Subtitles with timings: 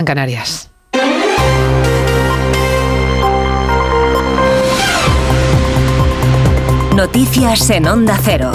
[0.00, 0.70] en Canarias.
[6.96, 8.50] Noticias en Onda Cero.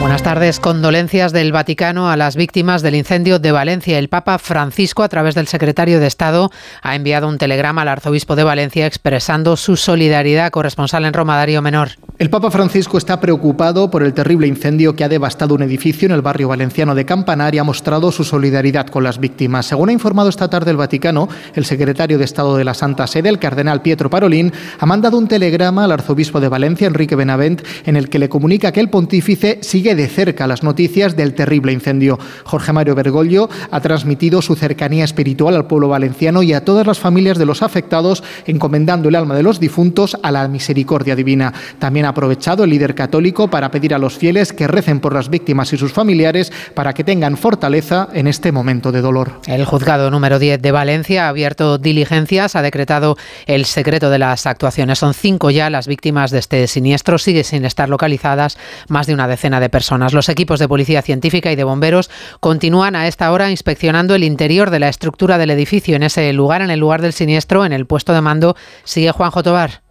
[0.00, 0.60] Buenas tardes.
[0.60, 3.98] Condolencias del Vaticano a las víctimas del incendio de Valencia.
[3.98, 6.50] El Papa Francisco, a través del secretario de Estado,
[6.82, 10.50] ha enviado un telegrama al arzobispo de Valencia expresando su solidaridad.
[10.50, 11.92] Corresponsal en Roma, Darío Menor.
[12.16, 16.12] El Papa Francisco está preocupado por el terrible incendio que ha devastado un edificio en
[16.12, 19.66] el barrio valenciano de Campanar y ha mostrado su solidaridad con las víctimas.
[19.66, 23.30] Según ha informado esta tarde el Vaticano, el secretario de Estado de la Santa Sede,
[23.30, 27.96] el cardenal Pietro Parolín, ha mandado un telegrama al arzobispo de Valencia, Enrique Benavent, en
[27.96, 32.20] el que le comunica que el pontífice sigue de cerca las noticias del terrible incendio.
[32.44, 37.00] Jorge Mario Bergoglio ha transmitido su cercanía espiritual al pueblo valenciano y a todas las
[37.00, 41.52] familias de los afectados, encomendando el alma de los difuntos a la misericordia divina.
[41.80, 45.28] También ha aprovechado el líder católico para pedir a los fieles que recen por las
[45.28, 49.40] víctimas y sus familiares para que tengan fortaleza en este momento de dolor.
[49.46, 54.46] El juzgado número 10 de Valencia ha abierto diligencias, ha decretado el secreto de las
[54.46, 54.98] actuaciones.
[54.98, 59.28] Son cinco ya las víctimas de este siniestro, sigue sin estar localizadas más de una
[59.28, 62.10] decena de personas los equipos de policía científica y de bomberos
[62.40, 65.96] continúan a esta hora inspeccionando el interior de la estructura del edificio.
[65.96, 69.42] En ese lugar, en el lugar del siniestro, en el puesto de mando, sigue Juanjo
[69.42, 69.83] Tobar.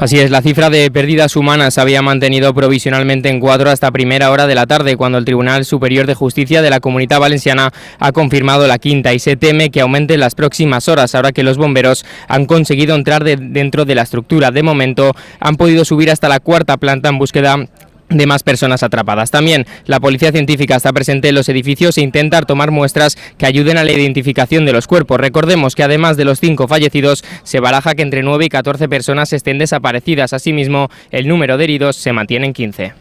[0.00, 4.30] Así es, la cifra de pérdidas humanas se había mantenido provisionalmente en cuatro hasta primera
[4.30, 8.12] hora de la tarde, cuando el Tribunal Superior de Justicia de la Comunidad Valenciana ha
[8.12, 11.56] confirmado la quinta y se teme que aumente en las próximas horas, ahora que los
[11.56, 14.50] bomberos han conseguido entrar dentro de la estructura.
[14.50, 17.56] De momento han podido subir hasta la cuarta planta en búsqueda
[18.12, 19.30] de más personas atrapadas.
[19.30, 23.78] También la policía científica está presente en los edificios e intenta tomar muestras que ayuden
[23.78, 25.18] a la identificación de los cuerpos.
[25.18, 29.32] Recordemos que además de los cinco fallecidos, se baraja que entre 9 y 14 personas
[29.32, 30.32] estén desaparecidas.
[30.32, 32.92] Asimismo, el número de heridos se mantiene en 15.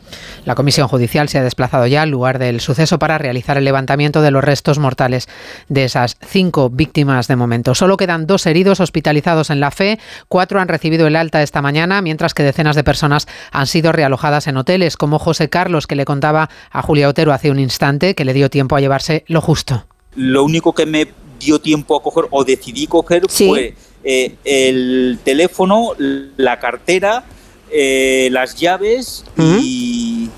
[0.46, 4.22] La comisión judicial se ha desplazado ya al lugar del suceso para realizar el levantamiento
[4.22, 5.28] de los restos mortales
[5.70, 7.76] de esas cinco víctimas de momento.
[7.76, 12.02] Solo quedan dos heridos hospitalizados en la fe, cuatro han recibido el alta esta mañana,
[12.02, 16.06] mientras que decenas de personas han sido realojadas en hoteles como José Carlos, que le
[16.06, 19.84] contaba a Julia Otero hace un instante, que le dio tiempo a llevarse lo justo.
[20.16, 21.08] Lo único que me
[21.40, 23.74] dio tiempo a coger o decidí coger fue
[24.04, 27.24] eh, el teléfono, la cartera,
[27.72, 30.30] eh, las llaves y,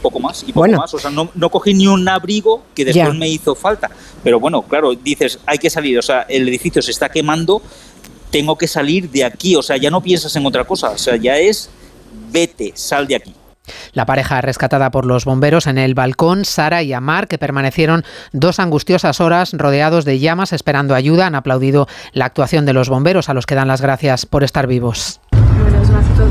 [0.00, 0.44] poco más.
[0.46, 0.94] Y poco más.
[0.94, 3.90] O sea, no, cogí ni un abrigo que después me hizo falta.
[4.22, 5.98] Pero bueno, claro, dices, hay que salir.
[5.98, 7.60] O sea, el edificio se está quemando,
[8.30, 9.56] tengo que salir de aquí.
[9.56, 10.90] O sea, ya no piensas en otra cosa.
[10.90, 11.70] O sea, ya es,
[12.30, 13.34] vete, sal de aquí.
[13.92, 18.58] La pareja rescatada por los bomberos en el balcón, Sara y Amar, que permanecieron dos
[18.58, 23.34] angustiosas horas rodeados de llamas esperando ayuda, han aplaudido la actuación de los bomberos, a
[23.34, 25.20] los que dan las gracias por estar vivos.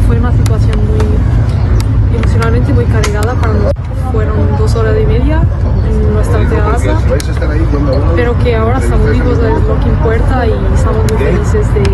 [0.07, 3.85] fue una situación muy emocionalmente muy cargada para nosotros.
[4.11, 5.41] Fueron dos horas y media
[5.87, 6.99] en nuestra terraza,
[8.15, 11.89] pero que ahora estamos vivos es lo que importa y estamos muy felices de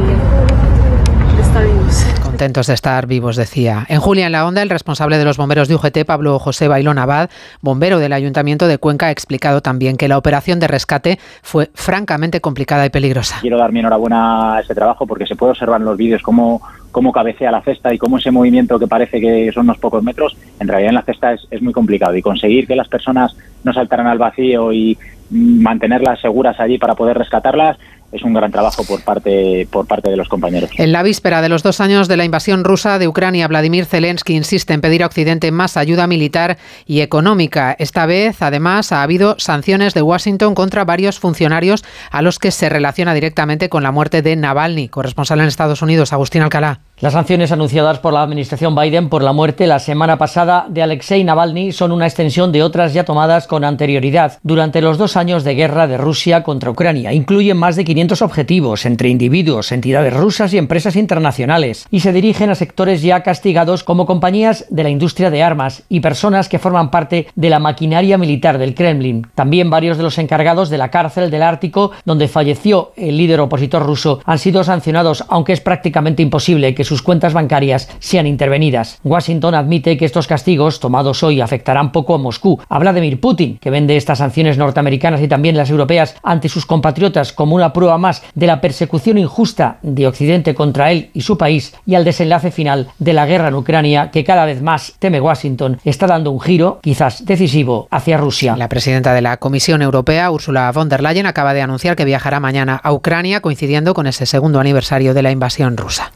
[2.35, 3.85] Contentos de estar vivos, decía.
[3.87, 6.97] En Julia en la Onda, el responsable de los bomberos de UGT, Pablo José Bailón
[6.97, 7.29] Abad,
[7.61, 12.41] bombero del Ayuntamiento de Cuenca, ha explicado también que la operación de rescate fue francamente
[12.41, 13.37] complicada y peligrosa.
[13.39, 16.61] Quiero dar mi enhorabuena a ese trabajo porque se puede observar en los vídeos cómo,
[16.91, 20.35] cómo cabecea la cesta y cómo ese movimiento que parece que son unos pocos metros,
[20.59, 23.71] en realidad en la cesta es, es muy complicado y conseguir que las personas no
[23.71, 24.97] saltaran al vacío y
[25.29, 27.77] mantenerlas seguras allí para poder rescatarlas
[28.15, 30.69] es un gran trabajo por parte, por parte de los compañeros.
[30.77, 34.35] En la víspera de los dos años de la invasión rusa de Ucrania, Vladimir Zelensky
[34.35, 37.75] insiste en pedir a Occidente más ayuda militar y económica.
[37.77, 42.69] Esta vez, además, ha habido sanciones de Washington contra varios funcionarios a los que se
[42.69, 44.87] relaciona directamente con la muerte de Navalny.
[44.87, 46.79] Corresponsal en Estados Unidos, Agustín Alcalá.
[47.01, 51.25] Las sanciones anunciadas por la administración Biden por la muerte la semana pasada de Alexei
[51.25, 55.55] Navalny son una extensión de otras ya tomadas con anterioridad durante los dos años de
[55.55, 57.11] guerra de Rusia contra Ucrania.
[57.11, 62.51] Incluyen más de 500 objetivos entre individuos, entidades rusas y empresas internacionales y se dirigen
[62.51, 66.91] a sectores ya castigados como compañías de la industria de armas y personas que forman
[66.91, 69.25] parte de la maquinaria militar del Kremlin.
[69.33, 73.83] También varios de los encargados de la cárcel del Ártico donde falleció el líder opositor
[73.83, 78.99] ruso han sido sancionados, aunque es prácticamente imposible que sus cuentas bancarias sean intervenidas.
[79.03, 82.59] Washington admite que estos castigos tomados hoy afectarán poco a Moscú.
[82.69, 87.55] Vladimir Putin, que vende estas sanciones norteamericanas y también las europeas ante sus compatriotas como
[87.55, 91.95] una prueba más de la persecución injusta de Occidente contra él y su país y
[91.95, 96.07] al desenlace final de la guerra en Ucrania que cada vez más teme Washington está
[96.07, 98.55] dando un giro, quizás decisivo, hacia Rusia.
[98.57, 102.39] La presidenta de la Comisión Europea, Ursula von der Leyen, acaba de anunciar que viajará
[102.39, 106.11] mañana a Ucrania coincidiendo con ese segundo aniversario de la invasión rusa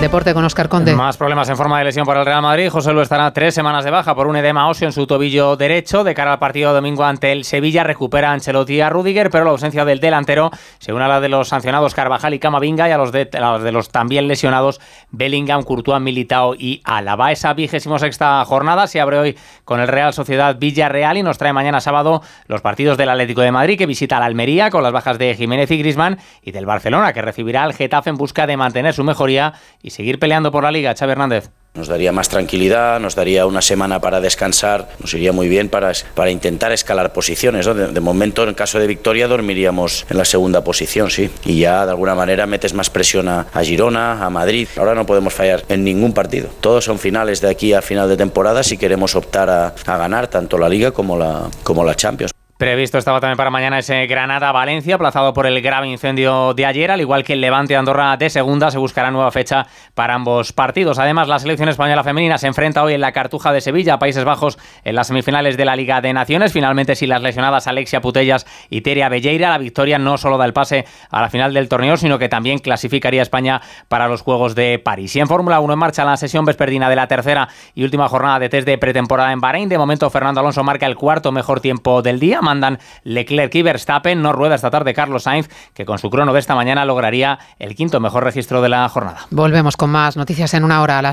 [0.00, 0.94] deporte con Oscar Conde.
[0.94, 2.70] Más problemas en forma de lesión para el Real Madrid.
[2.70, 6.04] José Lu estará tres semanas de baja por un edema óseo en su tobillo derecho.
[6.04, 9.84] De cara al partido domingo ante el Sevilla, recupera Ancelotti a Rudiger, pero la ausencia
[9.84, 13.26] del delantero se a la de los sancionados Carvajal y Camavinga y a los de,
[13.26, 14.80] de los también lesionados
[15.10, 17.30] Bellingham, Courtois, Militao y Alaba.
[17.30, 21.52] Esa vigésimo sexta jornada se abre hoy con el Real Sociedad Villarreal y nos trae
[21.52, 25.18] mañana sábado los partidos del Atlético de Madrid que visita la Almería con las bajas
[25.18, 28.94] de Jiménez y Grisman y del Barcelona que recibirá al Getafe en busca de mantener
[28.94, 30.94] su mejoría y seguir peleando por la liga.
[30.94, 31.50] Xavi Hernández.
[31.74, 35.92] Nos daría más tranquilidad, nos daría una semana para descansar, nos iría muy bien para,
[36.16, 37.64] para intentar escalar posiciones.
[37.64, 41.30] De, momento, en caso de victoria, dormiríamos en la segunda posición, sí.
[41.44, 44.66] Y ya de alguna manera metes más presión a, Girona, a Madrid.
[44.76, 46.48] Ahora no podemos fallar en ningún partido.
[46.60, 50.26] Todos son finales de aquí a final de temporada si queremos optar a, a ganar
[50.26, 52.32] tanto la Liga como la, como la Champions.
[52.60, 57.00] Previsto estaba también para mañana ese Granada-Valencia, aplazado por el grave incendio de ayer, al
[57.00, 60.98] igual que el Levante Andorra de segunda, se buscará nueva fecha para ambos partidos.
[60.98, 64.58] Además, la selección española femenina se enfrenta hoy en la Cartuja de Sevilla, Países Bajos,
[64.84, 66.52] en las semifinales de la Liga de Naciones.
[66.52, 70.52] Finalmente, si las lesionadas Alexia Putellas y Teria Belleira, la victoria no solo da el
[70.52, 74.54] pase a la final del torneo, sino que también clasificaría a España para los Juegos
[74.54, 75.16] de París.
[75.16, 78.38] Y en Fórmula 1 en marcha la sesión vesperdina de la tercera y última jornada
[78.38, 79.70] de test de pretemporada en Bahrein.
[79.70, 84.20] De momento, Fernando Alonso marca el cuarto mejor tiempo del día mandan Leclerc y Verstappen.
[84.20, 87.76] No rueda esta tarde Carlos Sainz, que con su crono de esta mañana lograría el
[87.76, 89.20] quinto mejor registro de la jornada.
[89.30, 91.08] Volvemos con más noticias en una hora a las